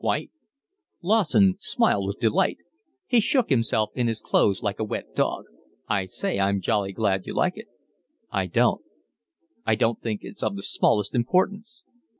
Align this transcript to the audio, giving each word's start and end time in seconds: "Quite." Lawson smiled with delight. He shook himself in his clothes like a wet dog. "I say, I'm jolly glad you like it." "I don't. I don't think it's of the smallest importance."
"Quite." 0.01 0.31
Lawson 1.03 1.57
smiled 1.59 2.07
with 2.07 2.17
delight. 2.19 2.57
He 3.05 3.19
shook 3.19 3.51
himself 3.51 3.91
in 3.93 4.07
his 4.07 4.19
clothes 4.19 4.63
like 4.63 4.79
a 4.79 4.83
wet 4.83 5.13
dog. 5.13 5.45
"I 5.87 6.05
say, 6.05 6.39
I'm 6.39 6.59
jolly 6.59 6.91
glad 6.91 7.27
you 7.27 7.35
like 7.35 7.55
it." 7.55 7.67
"I 8.31 8.47
don't. 8.47 8.81
I 9.63 9.75
don't 9.75 10.01
think 10.01 10.21
it's 10.23 10.41
of 10.41 10.55
the 10.55 10.63
smallest 10.63 11.13
importance." 11.13 11.83